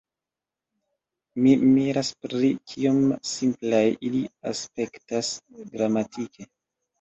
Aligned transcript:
Mi 1.43 1.51
miras 1.75 2.09
pri 2.25 2.49
kiom 2.71 2.97
simplaj 3.33 3.83
ili 4.09 4.23
aspektas 4.53 5.31
gramatike. 5.77 6.49